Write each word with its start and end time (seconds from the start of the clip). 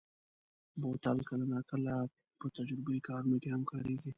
بوتل 0.81 1.17
کله 1.29 1.45
ناکله 1.53 1.95
په 2.39 2.45
تجربهيي 2.57 3.01
کارونو 3.07 3.37
کې 3.41 3.49
هم 3.53 3.63
کارېږي. 3.71 4.09